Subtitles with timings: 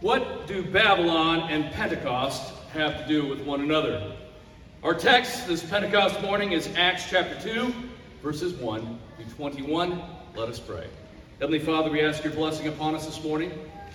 [0.00, 4.12] What do Babylon and Pentecost have to do with one another?
[4.84, 7.74] Our text this Pentecost morning is Acts chapter 2,
[8.22, 10.00] verses 1 through 21.
[10.36, 10.86] Let us pray.
[11.40, 13.50] Heavenly Father, we ask your blessing upon us this morning.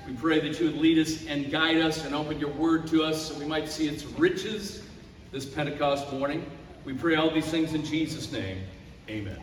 [0.06, 3.02] We pray that you would lead us and guide us and open your word to
[3.02, 4.84] us so we might see its riches
[5.32, 6.46] this Pentecost morning.
[6.84, 8.62] We pray all these things in Jesus' name.
[9.08, 9.42] Amen.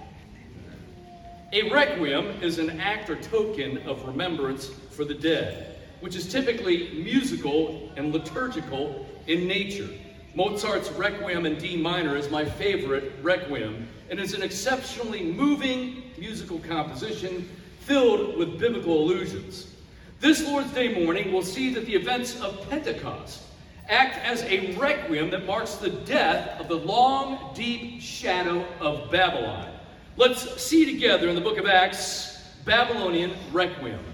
[1.55, 5.70] A requiem is an act or token of remembrance for the dead
[6.01, 9.89] which is typically musical and liturgical in nature.
[10.35, 16.59] Mozart's Requiem in D minor is my favorite requiem and is an exceptionally moving musical
[16.61, 17.49] composition
[17.81, 19.75] filled with biblical allusions.
[20.21, 23.43] This Lord's Day morning, we'll see that the events of Pentecost
[23.89, 29.69] act as a requiem that marks the death of the long, deep shadow of Babylon.
[30.17, 34.05] Let's see together in the book of Acts Babylonian Requiem.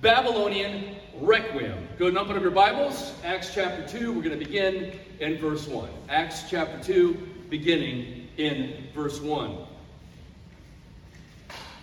[0.00, 1.88] Babylonian Requiem.
[1.98, 3.14] Go and open up your Bibles.
[3.24, 4.12] Acts chapter 2.
[4.12, 5.88] We're going to begin in verse 1.
[6.10, 7.14] Acts chapter 2,
[7.48, 9.56] beginning in verse 1.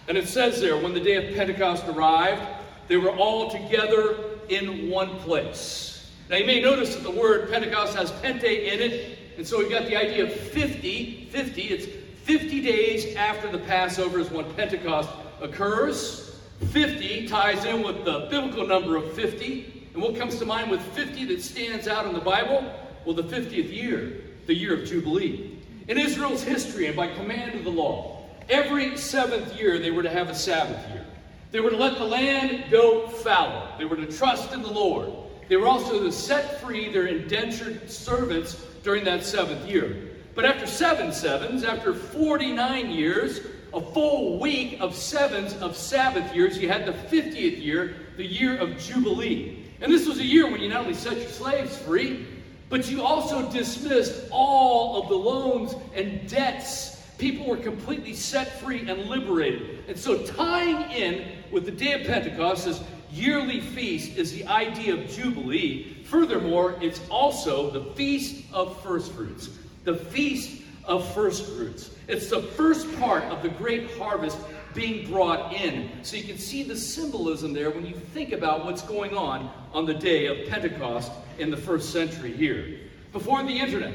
[0.08, 2.44] And it says there, when the day of Pentecost arrived,
[2.88, 4.18] they were all together
[4.50, 6.12] in one place.
[6.30, 9.72] Now you may notice that the word Pentecost has pente in it, and so we've
[9.72, 11.30] got the idea of 50.
[11.32, 11.88] 50, it's
[12.24, 15.10] 50 days after the Passover is when Pentecost
[15.42, 16.33] occurs.
[16.68, 19.90] 50 ties in with the biblical number of 50.
[19.94, 22.64] And what comes to mind with 50 that stands out in the Bible?
[23.06, 25.60] Well, the 50th year, the year of Jubilee.
[25.88, 30.10] In Israel's history and by command of the law, every seventh year they were to
[30.10, 31.06] have a Sabbath year.
[31.52, 33.68] They were to let the land go fallow.
[33.78, 35.12] They were to trust in the Lord.
[35.50, 40.10] They were also to set free their indentured servants during that seventh year.
[40.36, 43.42] But after seven sevens, after 49 years,
[43.74, 46.58] a full week of sevens of Sabbath years.
[46.58, 49.64] You had the 50th year, the year of Jubilee.
[49.82, 52.26] And this was a year when you not only set your slaves free,
[52.70, 57.02] but you also dismissed all of the loans and debts.
[57.18, 59.84] People were completely set free and liberated.
[59.88, 62.82] And so, tying in with the day of Pentecost, this
[63.12, 66.04] yearly feast, is the idea of Jubilee.
[66.06, 69.50] Furthermore, it's also the feast of first fruits,
[69.84, 71.92] the feast of first fruits.
[72.08, 74.38] It's the first part of the great harvest
[74.74, 75.90] being brought in.
[76.04, 79.86] So you can see the symbolism there when you think about what's going on on
[79.86, 82.80] the day of Pentecost in the first century here.
[83.12, 83.94] Before the internet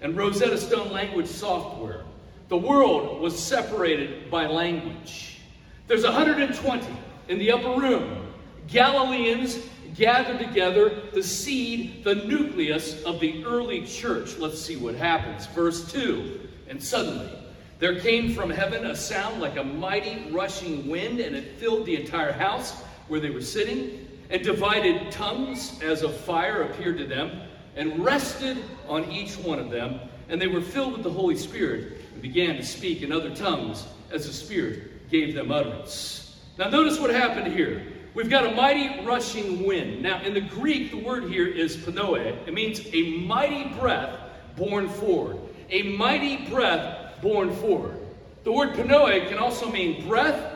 [0.00, 2.04] and Rosetta Stone language software,
[2.48, 5.38] the world was separated by language.
[5.86, 6.86] There's 120
[7.28, 8.32] in the upper room.
[8.68, 9.58] Galileans
[9.94, 14.36] gathered together the seed, the nucleus of the early church.
[14.38, 15.46] Let's see what happens.
[15.46, 17.30] Verse 2 And suddenly
[17.78, 21.96] there came from heaven a sound like a mighty rushing wind, and it filled the
[21.96, 22.72] entire house
[23.08, 24.06] where they were sitting.
[24.30, 27.40] And divided tongues as of fire appeared to them
[27.76, 30.00] and rested on each one of them.
[30.28, 33.86] And they were filled with the Holy Spirit and began to speak in other tongues
[34.10, 36.36] as the Spirit gave them utterance.
[36.58, 37.82] Now, notice what happened here.
[38.14, 40.02] We've got a mighty rushing wind.
[40.02, 42.14] Now, in the Greek, the word here is panoe.
[42.14, 44.18] It means a mighty breath
[44.56, 45.38] borne forward.
[45.70, 47.98] A mighty breath borne forward.
[48.44, 50.52] The word panoe can also mean breath,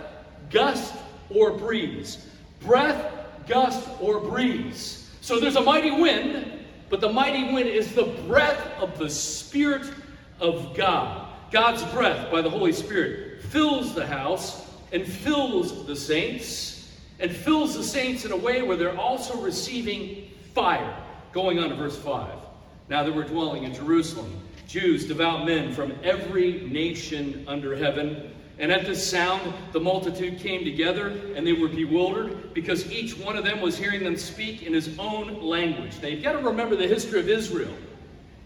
[0.50, 0.94] gust,
[1.30, 2.26] or breeze.
[2.60, 3.12] Breath,
[3.46, 5.10] gust, or breeze.
[5.20, 9.88] So there's a mighty wind, but the mighty wind is the breath of the Spirit
[10.40, 11.28] of God.
[11.50, 16.72] God's breath by the Holy Spirit fills the house and fills the saints
[17.22, 20.94] and fills the saints in a way where they're also receiving fire.
[21.33, 22.28] Going on to verse 5.
[22.91, 24.31] Now that we're dwelling in Jerusalem,
[24.66, 28.34] Jews, devout men from every nation under heaven.
[28.59, 33.37] And at this sound, the multitude came together, and they were bewildered because each one
[33.37, 35.93] of them was hearing them speak in his own language.
[36.03, 37.72] Now, you've got to remember the history of Israel.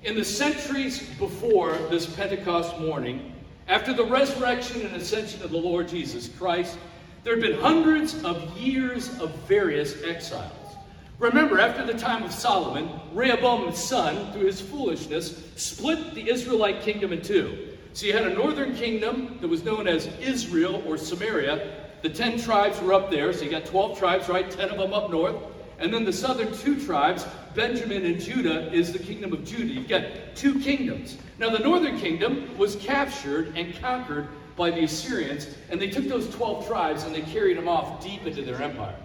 [0.04, 3.32] In the centuries before this Pentecost morning,
[3.68, 6.78] after the resurrection and ascension of the Lord Jesus Christ,
[7.26, 10.76] there had been hundreds of years of various exiles.
[11.18, 17.12] Remember, after the time of Solomon, Rehoboam's son, through his foolishness, split the Israelite kingdom
[17.12, 17.76] in two.
[17.94, 21.88] So you had a northern kingdom that was known as Israel or Samaria.
[22.02, 24.48] The ten tribes were up there, so you got 12 tribes, right?
[24.48, 25.34] 10 of them up north.
[25.80, 29.74] And then the southern two tribes, Benjamin and Judah, is the kingdom of Judah.
[29.74, 30.04] You've got
[30.36, 31.16] two kingdoms.
[31.38, 36.28] Now, the northern kingdom was captured and conquered by the Assyrians, and they took those
[36.34, 38.96] 12 tribes and they carried them off deep into their empire.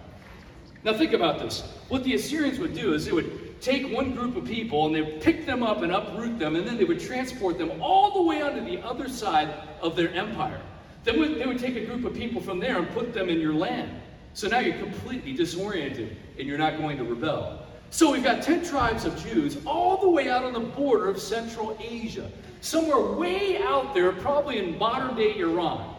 [0.84, 1.62] Now, think about this.
[1.88, 5.02] What the Assyrians would do is they would take one group of people and they
[5.02, 8.22] would pick them up and uproot them, and then they would transport them all the
[8.22, 10.60] way onto the other side of their empire.
[11.04, 13.54] Then they would take a group of people from there and put them in your
[13.54, 14.00] land.
[14.34, 17.66] So now you're completely disoriented and you're not going to rebel.
[17.92, 21.20] So we've got 10 tribes of Jews all the way out on the border of
[21.20, 22.30] Central Asia,
[22.62, 25.94] somewhere way out there, probably in modern day Iran.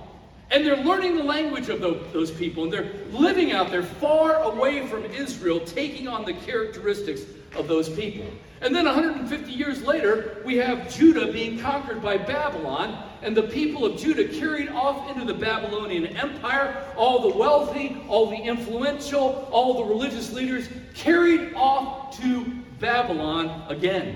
[0.49, 4.87] And they're learning the language of those people, and they're living out there far away
[4.87, 7.21] from Israel, taking on the characteristics
[7.55, 8.25] of those people.
[8.61, 13.85] And then 150 years later, we have Judah being conquered by Babylon, and the people
[13.85, 16.91] of Judah carried off into the Babylonian Empire.
[16.97, 22.45] All the wealthy, all the influential, all the religious leaders carried off to
[22.79, 24.15] Babylon again,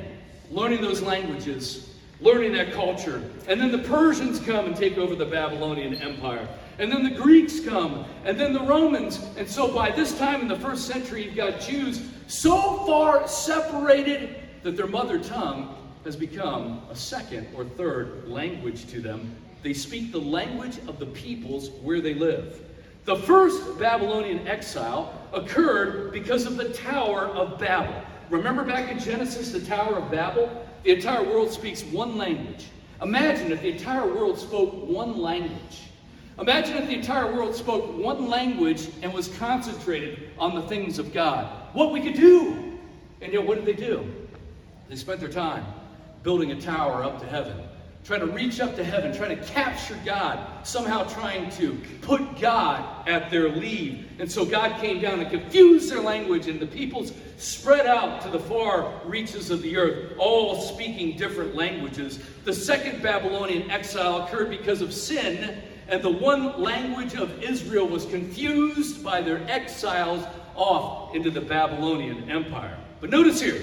[0.52, 3.24] learning those languages, learning that culture.
[3.48, 6.48] And then the Persians come and take over the Babylonian Empire.
[6.80, 9.20] And then the Greeks come, and then the Romans.
[9.38, 14.36] And so by this time in the first century, you've got Jews so far separated
[14.64, 19.36] that their mother tongue has become a second or third language to them.
[19.64, 22.62] They speak the language of the peoples where they live.
[23.07, 28.01] The first Babylonian exile occurred because of the Tower of Babel.
[28.30, 30.68] Remember back in Genesis, the Tower of Babel?
[30.83, 32.65] The entire world speaks one language.
[33.01, 35.83] Imagine if the entire world spoke one language.
[36.38, 41.13] Imagine if the entire world spoke one language and was concentrated on the things of
[41.13, 41.50] God.
[41.71, 42.77] What we could do.
[43.21, 44.06] And yet, what did they do?
[44.89, 45.65] They spent their time
[46.24, 47.57] building a tower up to heaven,
[48.07, 53.06] trying to reach up to heaven, trying to capture God, somehow trying to put God
[53.06, 54.07] at their lead.
[54.18, 58.30] And so God came down and confused their language, and the peoples spread out to
[58.30, 62.19] the far reaches of the earth, all speaking different languages.
[62.45, 68.06] The second Babylonian exile occurred because of sin and the one language of Israel was
[68.06, 70.24] confused by their exiles
[70.56, 72.77] off into the Babylonian Empire.
[73.01, 73.62] But notice here,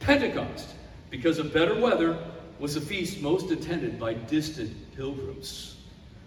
[0.00, 0.70] Pentecost,
[1.10, 2.18] because of better weather,
[2.58, 5.76] was a feast most attended by distant pilgrims.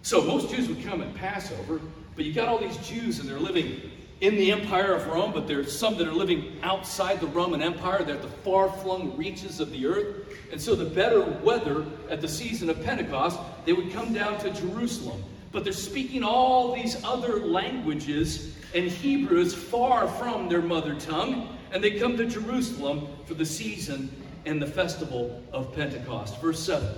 [0.02, 1.80] So most Jews would come at Passover,
[2.14, 3.80] but you got all these Jews and they're living
[4.20, 8.02] in the empire of Rome, but there's some that are living outside the Roman Empire.
[8.02, 10.36] They're at the far flung reaches of the earth.
[10.50, 14.50] And so, the better weather at the season of Pentecost, they would come down to
[14.50, 15.22] Jerusalem.
[15.52, 21.56] But they're speaking all these other languages, and Hebrew is far from their mother tongue.
[21.70, 24.10] And they come to Jerusalem for the season
[24.48, 26.40] and the festival of Pentecost.
[26.40, 26.88] Verse 7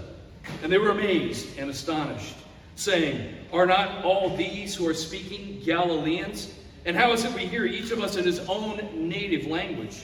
[0.63, 2.37] And they were amazed and astonished,
[2.77, 6.55] saying, Are not all these who are speaking Galileans?
[6.87, 10.03] And how is it we hear each of us in his own native language?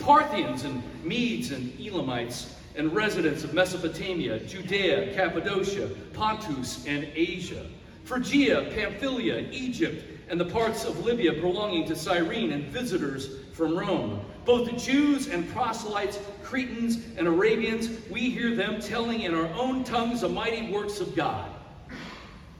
[0.00, 7.64] Parthians and Medes and Elamites and residents of Mesopotamia, Judea, Cappadocia, Pontus, and Asia,
[8.04, 14.20] Phrygia, Pamphylia, Egypt, and the parts of Libya belonging to Cyrene, and visitors from Rome.
[14.44, 19.82] Both the Jews and proselytes, Cretans and Arabians, we hear them telling in our own
[19.82, 21.50] tongues the mighty works of God.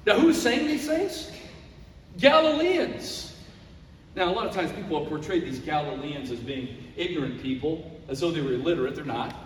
[0.04, 1.30] Now, who's saying these things?
[2.18, 3.36] Galileans.
[4.16, 8.18] Now, a lot of times people have portrayed these Galileans as being ignorant people, as
[8.18, 8.96] though they were illiterate.
[8.96, 9.36] They're not.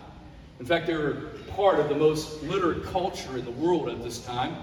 [0.58, 4.24] In fact, they were part of the most literate culture in the world at this
[4.24, 4.56] time.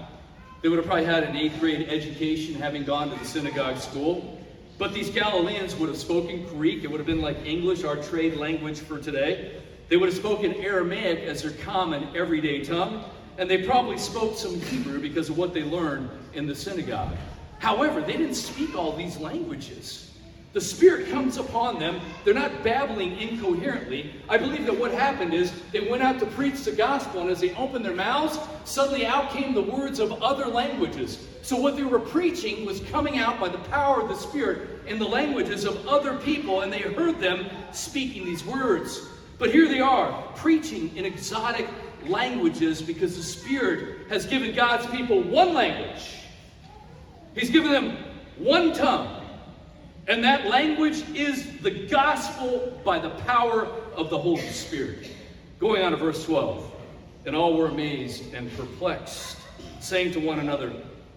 [0.60, 4.39] They would have probably had an eighth grade education, having gone to the synagogue school.
[4.80, 6.84] But these Galileans would have spoken Greek.
[6.84, 9.60] It would have been like English, our trade language for today.
[9.90, 13.04] They would have spoken Aramaic as their common everyday tongue.
[13.36, 17.14] And they probably spoke some Hebrew because of what they learned in the synagogue.
[17.58, 20.12] However, they didn't speak all these languages.
[20.54, 22.00] The Spirit comes upon them.
[22.24, 24.14] They're not babbling incoherently.
[24.30, 27.40] I believe that what happened is they went out to preach the gospel, and as
[27.40, 31.28] they opened their mouths, suddenly out came the words of other languages.
[31.42, 34.98] So what they were preaching was coming out by the power of the Spirit in
[34.98, 39.06] the languages of other people, and they heard them speaking these words.
[39.38, 41.66] But here they are, preaching in exotic
[42.06, 46.20] languages because the Spirit has given God's people one language
[47.34, 47.96] He's given them
[48.38, 49.16] one tongue.
[50.08, 55.10] And that language is the gospel by the power of the Holy Spirit.
[55.60, 56.66] Going on to verse 12.
[57.26, 59.38] And all were amazed and perplexed,
[59.78, 60.72] saying to one another,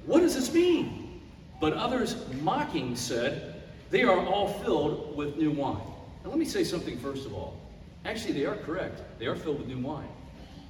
[0.05, 1.21] What does this mean?
[1.61, 5.77] But others, mocking, said, They are all filled with new wine.
[6.23, 7.59] Now, let me say something first of all.
[8.05, 9.01] Actually, they are correct.
[9.17, 10.09] They are filled with new wine.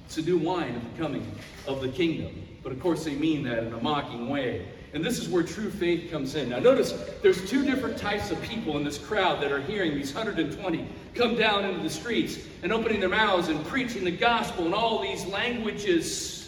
[0.06, 1.26] It's a new wine of the coming
[1.66, 2.46] of the kingdom.
[2.62, 4.68] But of course, they mean that in a mocking way.
[4.92, 6.50] And this is where true faith comes in.
[6.50, 10.14] Now, notice there's two different types of people in this crowd that are hearing these
[10.14, 14.74] 120 come down into the streets and opening their mouths and preaching the gospel in
[14.74, 16.43] all these languages.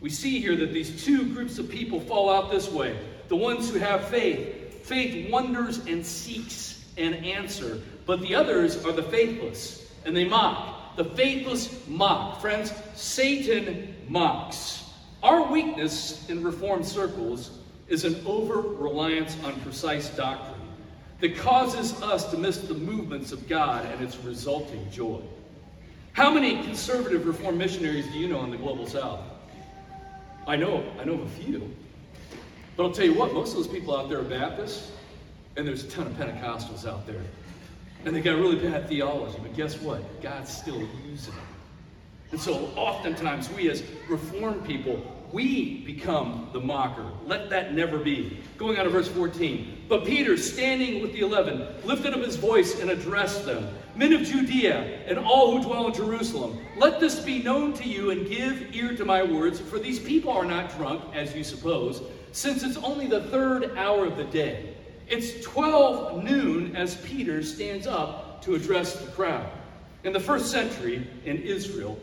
[0.00, 2.96] We see here that these two groups of people fall out this way
[3.28, 4.86] the ones who have faith.
[4.86, 10.96] Faith wonders and seeks an answer, but the others are the faithless, and they mock.
[10.96, 12.40] The faithless mock.
[12.40, 14.84] Friends, Satan mocks.
[15.22, 17.50] Our weakness in Reformed circles
[17.88, 20.60] is an over reliance on precise doctrine
[21.20, 25.20] that causes us to miss the movements of God and its resulting joy.
[26.12, 29.20] How many conservative reformed missionaries do you know in the global south?
[30.48, 31.70] I know, I know a few.
[32.74, 34.92] But I'll tell you what, most of those people out there are Baptists,
[35.56, 37.20] and there's a ton of Pentecostals out there.
[38.06, 40.22] And they got really bad theology, but guess what?
[40.22, 41.44] God's still using them.
[42.30, 45.02] And so oftentimes we as reformed people,
[45.32, 47.06] we become the mocker.
[47.26, 48.38] Let that never be.
[48.56, 49.86] Going on to verse 14.
[49.88, 53.68] But Peter, standing with the eleven, lifted up his voice and addressed them
[53.98, 58.12] Men of Judea and all who dwell in Jerusalem, let this be known to you
[58.12, 62.00] and give ear to my words, for these people are not drunk, as you suppose,
[62.30, 64.76] since it's only the third hour of the day.
[65.08, 69.50] It's 12 noon as Peter stands up to address the crowd.
[70.04, 71.98] In the first century in Israel,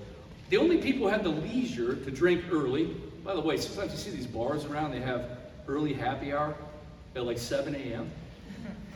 [0.50, 2.94] the only people who had the leisure to drink early,
[3.26, 6.56] by the way, sometimes you see these bars around, they have early happy hour
[7.16, 8.12] at like 7 a.m.,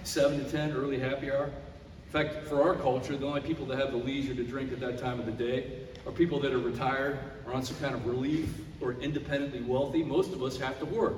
[0.04, 1.46] 7 to 10, early happy hour.
[1.46, 4.80] In fact, for our culture, the only people that have the leisure to drink at
[4.82, 8.06] that time of the day are people that are retired or on some kind of
[8.06, 10.04] relief or independently wealthy.
[10.04, 11.16] Most of us have to work.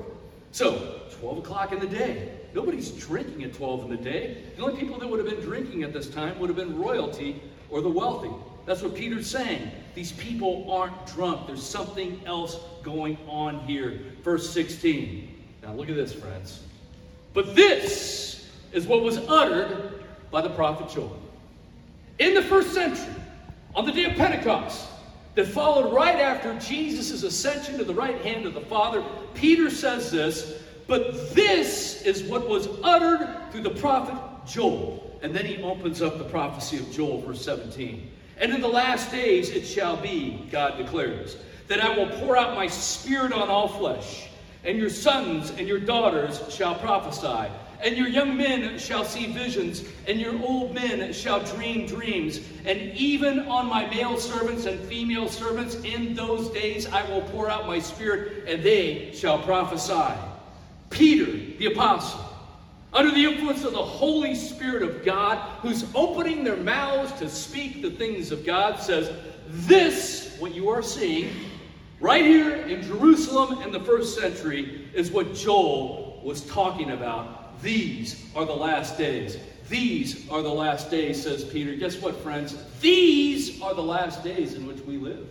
[0.54, 2.40] So, 12 o'clock in the day.
[2.54, 4.44] Nobody's drinking at 12 in the day.
[4.56, 7.42] The only people that would have been drinking at this time would have been royalty
[7.70, 8.32] or the wealthy.
[8.66, 9.72] That's what Peter's saying.
[9.96, 11.48] These people aren't drunk.
[11.48, 14.00] There's something else going on here.
[14.24, 15.28] Verse 16.
[15.64, 16.64] Now, look at this, friends.
[17.34, 21.20] But this is what was uttered by the prophet Joel.
[22.20, 23.14] In the first century,
[23.76, 24.88] on the day of Pentecost,
[25.36, 29.04] that followed right after Jesus' ascension to the right hand of the Father,
[29.34, 34.16] Peter says this, but this is what was uttered through the prophet
[34.46, 35.20] Joel.
[35.22, 38.12] And then he opens up the prophecy of Joel, verse 17.
[38.42, 41.38] And in the last days it shall be, God declares,
[41.70, 44.28] that I will pour out my spirit on all flesh,
[44.66, 47.50] and your sons and your daughters shall prophesy
[47.84, 52.40] and your young men shall see visions, and your old men shall dream dreams.
[52.66, 57.50] And even on my male servants and female servants in those days I will pour
[57.50, 60.14] out my spirit, and they shall prophesy.
[60.90, 62.24] Peter, the apostle,
[62.94, 67.82] under the influence of the Holy Spirit of God, who's opening their mouths to speak
[67.82, 69.12] the things of God, says,
[69.48, 71.34] This, what you are seeing,
[72.00, 78.26] right here in Jerusalem in the first century, is what Joel was talking about these
[78.36, 79.38] are the last days.
[79.70, 81.76] These are the last days, says Peter.
[81.76, 82.58] Guess what, friends?
[82.82, 85.28] These are the last days in which we live.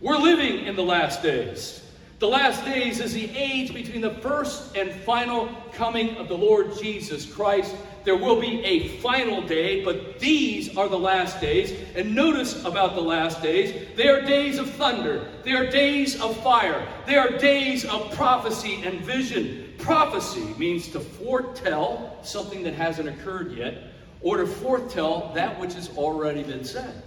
[0.00, 1.82] We're living in the last days.
[2.18, 6.76] The last days is the age between the first and final coming of the Lord
[6.76, 7.76] Jesus Christ.
[8.02, 11.72] There will be a final day, but these are the last days.
[11.94, 16.36] And notice about the last days they are days of thunder, they are days of
[16.42, 19.74] fire, they are days of prophecy and vision.
[19.78, 25.88] Prophecy means to foretell something that hasn't occurred yet, or to foretell that which has
[25.96, 27.00] already been said.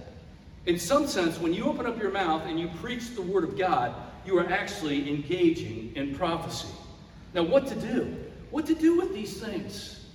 [0.68, 3.58] In some sense, when you open up your mouth and you preach the Word of
[3.58, 3.94] God,
[4.26, 6.68] you are actually engaging in prophecy.
[7.34, 8.16] Now, what to do?
[8.52, 10.06] What to do with these things?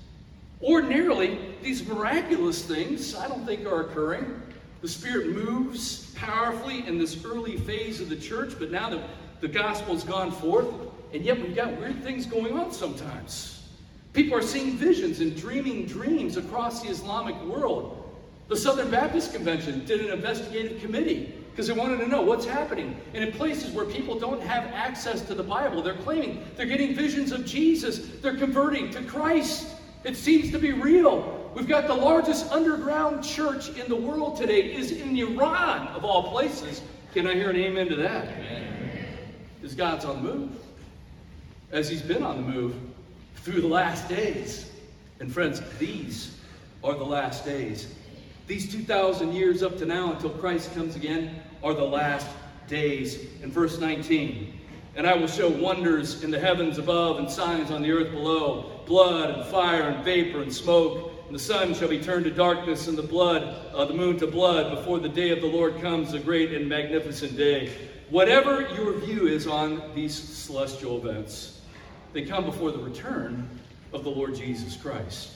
[0.62, 4.42] Ordinarily, these miraculous things I don't think are occurring.
[4.82, 9.00] The Spirit moves powerfully in this early phase of the church, but now that
[9.40, 10.66] the gospel's gone forth,
[11.12, 13.68] and yet we've got weird things going on sometimes.
[14.12, 18.02] People are seeing visions and dreaming dreams across the Islamic world.
[18.48, 22.94] The Southern Baptist Convention did an investigative committee because they wanted to know what's happening.
[23.14, 26.94] And in places where people don't have access to the Bible, they're claiming they're getting
[26.94, 28.10] visions of Jesus.
[28.20, 29.74] They're converting to Christ.
[30.04, 31.50] It seems to be real.
[31.54, 36.30] We've got the largest underground church in the world today is in Iran, of all
[36.30, 36.82] places.
[37.14, 38.28] Can I hear an amen to that?
[39.58, 40.50] Because God's on the move
[41.72, 42.76] as he's been on the move
[43.36, 44.70] through the last days.
[45.20, 46.36] And friends, these
[46.84, 47.94] are the last days.
[48.46, 52.26] These 2,000 years up to now until Christ comes again are the last
[52.68, 53.26] days.
[53.42, 54.60] In verse 19,
[54.96, 58.80] and I will show wonders in the heavens above and signs on the earth below
[58.86, 61.12] blood and fire and vapor and smoke.
[61.26, 63.42] And the sun shall be turned to darkness and the blood,
[63.74, 66.68] uh, the moon to blood before the day of the Lord comes, a great and
[66.68, 67.72] magnificent day.
[68.10, 71.60] Whatever your view is on these celestial events,
[72.12, 73.48] they come before the return
[73.92, 75.32] of the Lord Jesus Christ.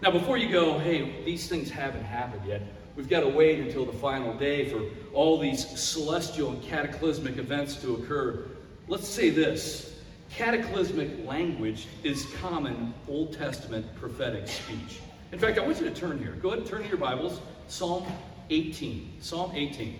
[0.00, 2.62] Now, before you go, hey, these things haven't happened yet,
[3.00, 4.82] we've got to wait until the final day for
[5.14, 8.46] all these celestial and cataclysmic events to occur.
[8.88, 9.98] Let's say this
[10.30, 15.00] cataclysmic language is common Old Testament prophetic speech.
[15.32, 16.32] In fact, I want you to turn here.
[16.42, 17.40] Go ahead and turn to your Bibles.
[17.68, 18.04] Psalm
[18.50, 19.14] 18.
[19.22, 19.98] Psalm 18.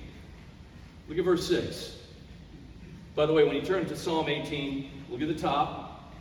[1.09, 1.97] Look at verse 6.
[3.14, 6.12] By the way, when you turn to Psalm 18, look at the top.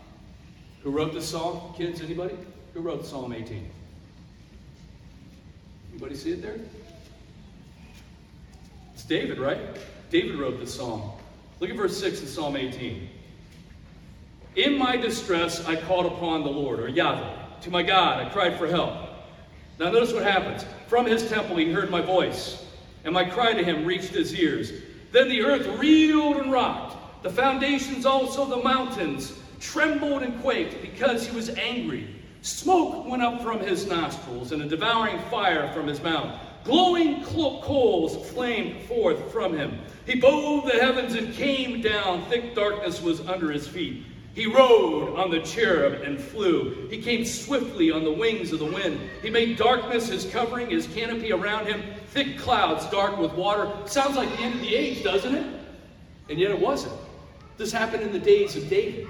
[0.83, 1.73] Who wrote this song?
[1.77, 2.37] Kids, anybody?
[2.73, 3.69] Who wrote Psalm 18?
[5.99, 6.55] Anybody see it there?
[8.93, 9.59] It's David, right?
[10.09, 11.11] David wrote this psalm.
[11.59, 13.09] Look at verse 6 in Psalm 18.
[14.55, 17.59] In my distress, I called upon the Lord, or Yahweh.
[17.63, 18.93] To my God, I cried for help.
[19.77, 20.63] Now, notice what happens.
[20.87, 22.65] From his temple, he heard my voice,
[23.03, 24.71] and my cry to him reached his ears.
[25.11, 27.23] Then the earth reeled and rocked.
[27.23, 32.18] The foundations, also the mountains, trembled and quaked because he was angry.
[32.41, 36.39] Smoke went up from his nostrils, and a devouring fire from his mouth.
[36.63, 39.79] Glowing coals flamed forth from him.
[40.05, 42.23] He bowed the heavens and came down.
[42.25, 44.03] Thick darkness was under his feet.
[44.35, 46.87] He rode on the cherub and flew.
[46.89, 48.99] He came swiftly on the wings of the wind.
[49.21, 53.71] He made darkness his covering, his canopy around him, thick clouds dark with water.
[53.85, 55.45] Sounds like the end of the age, doesn't it?
[56.29, 56.93] And yet it wasn't.
[57.57, 59.07] This happened in the days of David.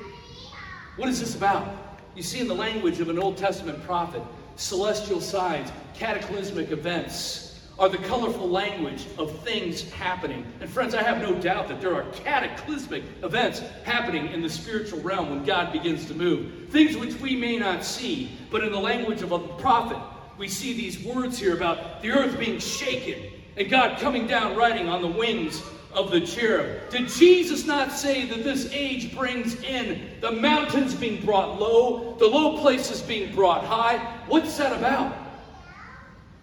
[0.95, 1.67] What is this about?
[2.15, 4.21] You see, in the language of an Old Testament prophet,
[4.55, 7.45] celestial signs, cataclysmic events
[7.77, 10.45] are the colorful language of things happening.
[10.59, 14.99] And friends, I have no doubt that there are cataclysmic events happening in the spiritual
[14.99, 16.69] realm when God begins to move.
[16.69, 19.97] Things which we may not see, but in the language of a prophet,
[20.37, 24.87] we see these words here about the earth being shaken and God coming down riding
[24.87, 25.61] on the wings
[25.93, 26.89] of the cherub.
[26.89, 32.27] Did Jesus not say that this age brings in the mountains being brought low, the
[32.27, 33.97] low places being brought high?
[34.27, 35.15] What's that about?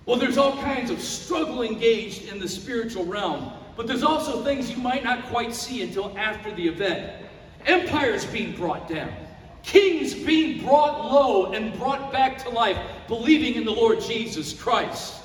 [0.04, 4.70] Well, there's all kinds of struggle engaged in the spiritual realm, but there's also things
[4.70, 7.26] you might not quite see until after the event.
[7.66, 9.12] Empires being brought down,
[9.62, 15.22] kings being brought low and brought back to life, believing in the Lord Jesus Christ,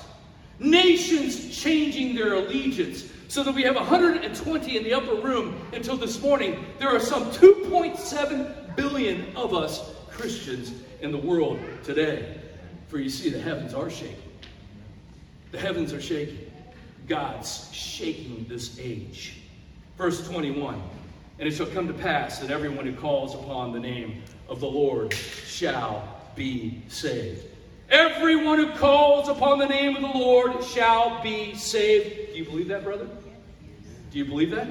[0.58, 3.08] nations changing their allegiance.
[3.32, 6.66] So that we have 120 in the upper room until this morning.
[6.78, 10.70] There are some 2.7 billion of us Christians
[11.00, 12.38] in the world today.
[12.88, 14.18] For you see, the heavens are shaking.
[15.50, 16.52] The heavens are shaking.
[17.08, 19.38] God's shaking this age.
[19.96, 20.78] Verse 21
[21.38, 24.68] And it shall come to pass that everyone who calls upon the name of the
[24.68, 27.46] Lord shall be saved.
[27.88, 32.32] Everyone who calls upon the name of the Lord shall be saved.
[32.32, 33.08] Do you believe that, brother?
[34.12, 34.68] Do you believe that?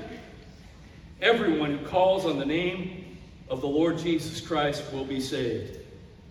[1.20, 3.18] Everyone who calls on the name
[3.50, 5.80] of the Lord Jesus Christ will be saved.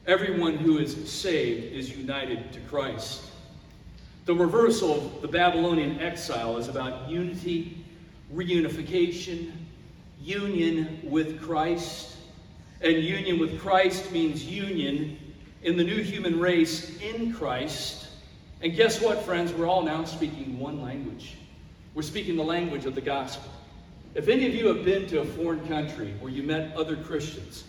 [0.06, 3.24] Everyone who is saved is united to Christ.
[4.26, 7.84] The reversal of the Babylonian exile is about unity,
[8.32, 9.54] reunification,
[10.22, 12.14] union with Christ.
[12.80, 15.18] And union with Christ means union
[15.64, 18.06] in the new human race in Christ.
[18.62, 19.52] And guess what, friends?
[19.52, 21.34] We're all now speaking one language.
[22.00, 23.52] We're speaking the language of the gospel.
[24.14, 27.64] If any of you have been to a foreign country where you met other Christians,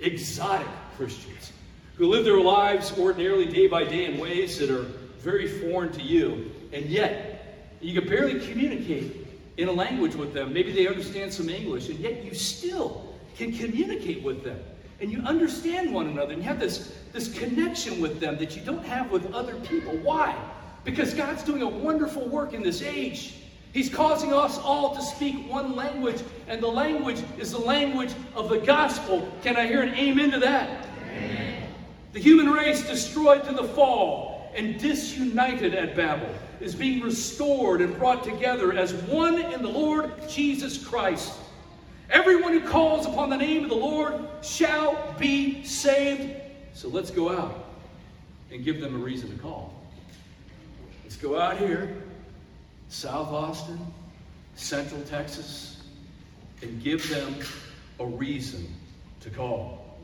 [0.00, 0.66] exotic
[0.96, 1.52] Christians,
[1.96, 4.84] who live their lives ordinarily day by day in ways that are
[5.18, 9.26] very foreign to you, and yet you can barely communicate
[9.58, 10.54] in a language with them.
[10.54, 14.60] Maybe they understand some English, and yet you still can communicate with them.
[15.02, 18.62] And you understand one another, and you have this, this connection with them that you
[18.62, 19.94] don't have with other people.
[19.98, 20.34] Why?
[20.84, 23.40] Because God's doing a wonderful work in this age.
[23.74, 28.48] He's causing us all to speak one language, and the language is the language of
[28.48, 29.28] the gospel.
[29.42, 30.86] Can I hear an amen to that?
[31.10, 31.68] Amen.
[32.12, 37.98] The human race destroyed to the fall and disunited at Babel is being restored and
[37.98, 41.32] brought together as one in the Lord Jesus Christ.
[42.10, 46.32] Everyone who calls upon the name of the Lord shall be saved.
[46.74, 47.70] So let's go out
[48.52, 49.74] and give them a reason to call.
[51.02, 52.03] Let's go out here,
[52.94, 53.80] South Austin,
[54.54, 55.82] Central Texas,
[56.62, 57.34] and give them
[57.98, 58.72] a reason
[59.20, 59.98] to call.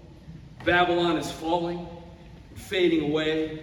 [0.65, 1.87] Babylon is falling,
[2.49, 3.61] and fading away.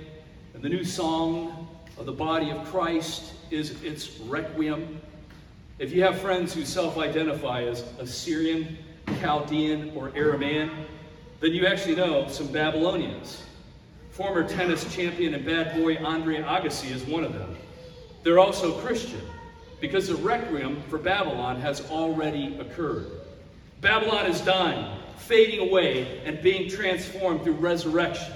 [0.53, 5.01] And the new song of the body of Christ is its requiem.
[5.77, 8.77] If you have friends who self identify as Assyrian,
[9.19, 10.71] Chaldean, or Aramaean,
[11.41, 13.43] then you actually know some Babylonians.
[14.09, 17.57] Former tennis champion and bad boy Andre Agassi is one of them.
[18.23, 19.21] They're also Christian
[19.79, 23.11] because the requiem for Babylon has already occurred.
[23.81, 28.33] Babylon is dying, fading away, and being transformed through resurrection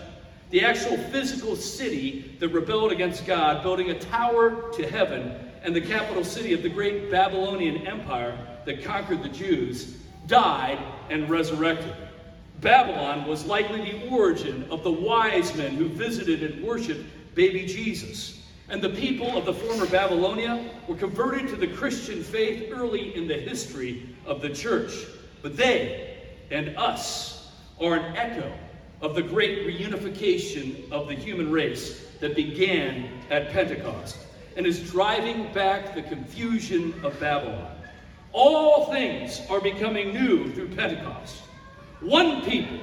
[0.51, 5.81] the actual physical city that rebelled against God, building a tower to heaven, and the
[5.81, 10.77] capital city of the great Babylonian Empire that conquered the Jews, died
[11.09, 11.95] and resurrected.
[12.59, 18.41] Babylon was likely the origin of the wise men who visited and worshiped baby Jesus.
[18.69, 23.27] And the people of the former Babylonia were converted to the Christian faith early in
[23.27, 24.93] the history of the church.
[25.41, 26.17] But they
[26.51, 28.53] and us are an echo
[29.01, 34.17] of the great reunification of the human race that began at Pentecost
[34.55, 37.75] and is driving back the confusion of Babylon.
[38.33, 41.37] All things are becoming new through Pentecost.
[41.99, 42.79] One people,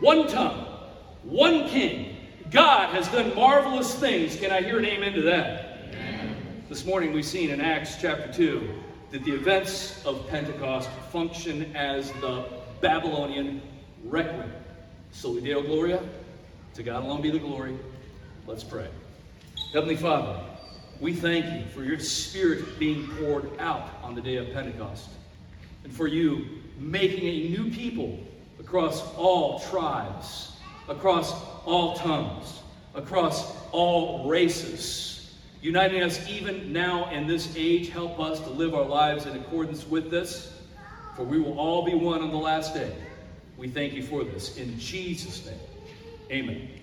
[0.00, 0.66] one tongue,
[1.22, 2.16] one king.
[2.50, 4.34] God has done marvelous things.
[4.34, 5.84] Can I hear an amen to that?
[5.90, 6.64] Amen.
[6.68, 8.68] This morning we've seen in Acts chapter 2
[9.12, 12.44] that the events of Pentecost function as the
[12.80, 13.62] Babylonian
[14.04, 14.52] requiem.
[15.12, 16.02] Soli Deo Gloria.
[16.74, 17.78] To God alone be the glory.
[18.48, 18.88] Let's pray.
[19.72, 20.40] Heavenly Father,
[20.98, 25.10] we thank you for your Spirit being poured out on the day of Pentecost
[25.84, 26.46] and for you
[26.80, 28.18] making a new people
[28.58, 30.49] across all tribes,
[30.90, 31.32] across
[31.64, 32.60] all tongues,
[32.94, 37.88] across all races, uniting us even now in this age.
[37.88, 40.52] Help us to live our lives in accordance with this,
[41.16, 42.92] for we will all be one on the last day.
[43.56, 44.56] We thank you for this.
[44.56, 45.60] In Jesus' name,
[46.30, 46.79] amen.